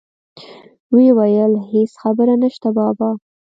ويې 0.93 1.11
ويل 1.19 1.53
هېڅ 1.71 1.91
خبره 2.03 2.33
نشته 2.43 2.67
بابا. 2.77 3.09